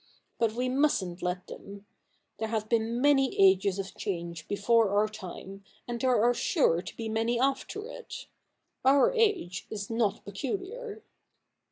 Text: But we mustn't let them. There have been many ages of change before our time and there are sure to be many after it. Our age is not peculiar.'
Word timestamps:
But 0.39 0.53
we 0.53 0.67
mustn't 0.67 1.21
let 1.21 1.45
them. 1.45 1.85
There 2.39 2.47
have 2.47 2.67
been 2.67 2.99
many 3.01 3.39
ages 3.39 3.77
of 3.77 3.93
change 3.95 4.47
before 4.47 4.89
our 4.89 5.07
time 5.07 5.63
and 5.87 6.01
there 6.01 6.23
are 6.23 6.33
sure 6.33 6.81
to 6.81 6.97
be 6.97 7.07
many 7.07 7.39
after 7.39 7.85
it. 7.87 8.25
Our 8.83 9.13
age 9.13 9.67
is 9.69 9.91
not 9.91 10.25
peculiar.' 10.25 11.03